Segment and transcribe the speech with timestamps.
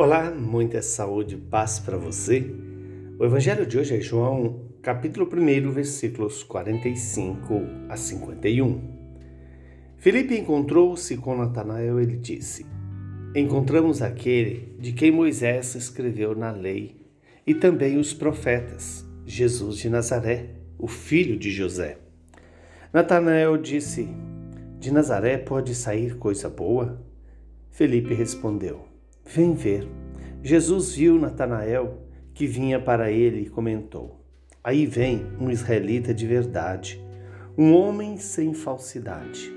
[0.00, 2.54] Olá, muita saúde e paz para você.
[3.18, 8.80] O evangelho de hoje é João, capítulo 1, versículos 45 a 51.
[9.96, 12.64] Filipe encontrou-se com Natanael e ele disse:
[13.34, 17.04] Encontramos aquele de quem Moisés escreveu na lei
[17.44, 21.98] e também os profetas, Jesus de Nazaré, o filho de José.
[22.92, 24.08] Natanael disse:
[24.78, 27.04] De Nazaré pode sair coisa boa?
[27.68, 28.87] Felipe respondeu:
[29.30, 29.86] Vem ver.
[30.42, 31.98] Jesus viu Natanael
[32.32, 34.24] que vinha para ele e comentou:
[34.64, 36.98] Aí vem um israelita de verdade,
[37.56, 39.52] um homem sem falsidade.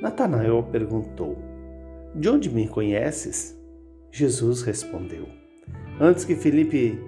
[0.00, 1.36] Natanael perguntou:
[2.14, 3.54] De onde me conheces?
[4.10, 5.28] Jesus respondeu:
[6.00, 6.98] Antes que Felipe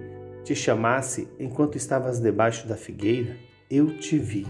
[0.43, 3.35] te chamasse, enquanto estavas debaixo da figueira,
[3.71, 4.45] eu te vi.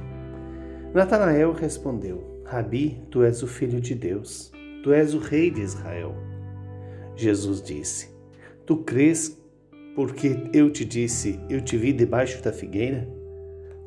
[0.93, 4.52] Natanael respondeu: Rabi, tu és o filho de Deus,
[4.83, 6.13] tu és o rei de Israel.
[7.17, 8.15] Jesus disse:
[8.65, 9.35] Tu crês
[9.95, 13.09] porque eu te disse, eu te vi debaixo da figueira?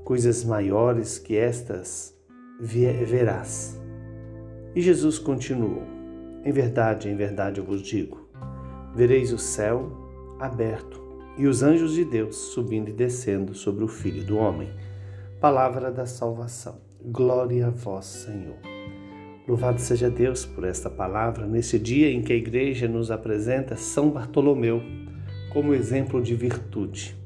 [0.04, 2.12] Coisas maiores que estas
[2.60, 3.80] verás.
[4.74, 5.84] E Jesus continuou:
[6.44, 8.28] Em verdade, em verdade eu vos digo:
[8.94, 11.00] vereis o céu aberto
[11.38, 14.68] e os anjos de Deus subindo e descendo sobre o Filho do Homem.
[15.40, 16.80] Palavra da salvação.
[17.02, 18.69] Glória a vós, Senhor.
[19.50, 24.08] Louvado seja Deus por esta palavra nesse dia em que a igreja nos apresenta São
[24.08, 24.80] Bartolomeu
[25.52, 27.16] como exemplo de virtude,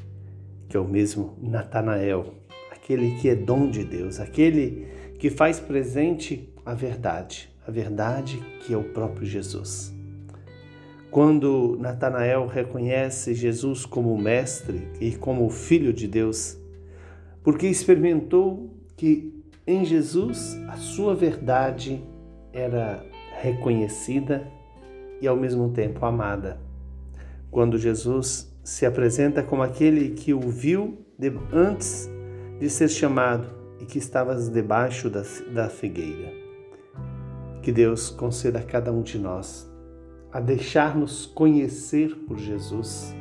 [0.67, 2.33] que é o mesmo Natanael,
[2.73, 4.87] aquele que é dom de Deus, aquele
[5.19, 9.95] que faz presente a verdade, a verdade que é o próprio Jesus.
[11.11, 16.57] Quando Natanael reconhece Jesus como mestre e como filho de Deus,
[17.43, 19.31] porque experimentou que
[19.67, 22.03] em Jesus a sua verdade
[22.55, 23.05] era
[23.43, 24.47] reconhecida
[25.21, 26.59] e ao mesmo tempo amada.
[27.51, 30.99] Quando Jesus se apresenta como aquele que o viu
[31.53, 32.09] antes
[32.59, 33.49] de ser chamado
[33.81, 35.23] e que estavas debaixo da,
[35.53, 36.33] da figueira.
[37.61, 39.71] Que Deus conceda a cada um de nós
[40.33, 43.15] a deixar-nos conhecer por Jesus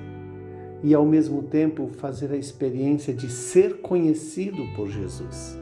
[0.81, 5.57] e ao mesmo tempo fazer a experiência de ser conhecido por Jesus.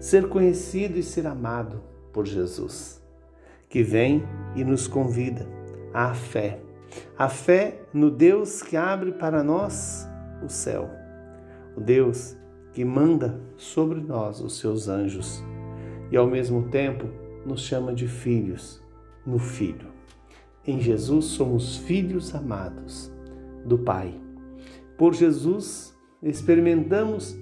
[0.00, 1.80] Ser conhecido e ser amado
[2.16, 2.98] por Jesus,
[3.68, 5.46] que vem e nos convida
[5.92, 6.62] à fé.
[7.18, 10.08] A fé no Deus que abre para nós
[10.42, 10.88] o céu,
[11.76, 12.34] o Deus
[12.72, 15.44] que manda sobre nós os seus anjos
[16.10, 17.04] e ao mesmo tempo
[17.44, 18.82] nos chama de filhos
[19.26, 19.88] no Filho.
[20.66, 23.12] Em Jesus somos filhos amados
[23.62, 24.18] do Pai.
[24.96, 27.38] Por Jesus experimentamos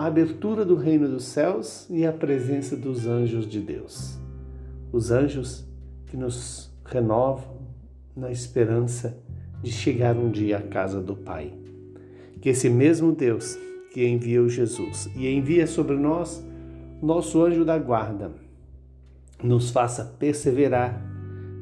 [0.00, 4.18] a abertura do reino dos céus e a presença dos anjos de Deus.
[4.90, 5.68] Os anjos
[6.06, 7.58] que nos renovam
[8.16, 9.14] na esperança
[9.62, 11.52] de chegar um dia à casa do Pai.
[12.40, 13.58] Que esse mesmo Deus
[13.92, 16.42] que enviou Jesus e envia sobre nós
[17.02, 18.32] nosso anjo da guarda
[19.44, 20.98] nos faça perseverar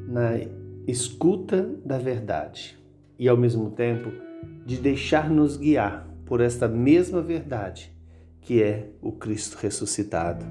[0.07, 0.39] na
[0.87, 2.79] escuta da verdade
[3.17, 4.09] e ao mesmo tempo
[4.65, 7.98] de deixar-nos guiar por esta mesma verdade
[8.41, 10.45] que é o Cristo ressuscitado,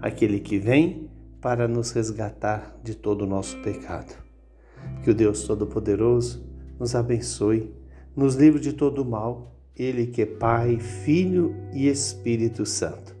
[0.00, 1.08] aquele que vem
[1.40, 4.14] para nos resgatar de todo o nosso pecado.
[5.02, 6.44] Que o Deus Todo-Poderoso
[6.78, 7.72] nos abençoe,
[8.14, 13.16] nos livre de todo o mal, Ele que é Pai, Filho e Espírito Santo.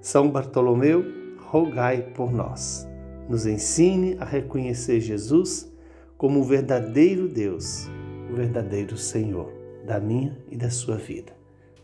[0.00, 1.04] São Bartolomeu,
[1.38, 2.86] rogai por nós.
[3.28, 5.72] Nos ensine a reconhecer Jesus
[6.18, 7.88] como o verdadeiro Deus,
[8.30, 9.50] o verdadeiro Senhor
[9.86, 11.33] da minha e da sua vida